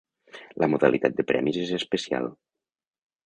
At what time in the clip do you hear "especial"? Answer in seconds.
1.79-2.31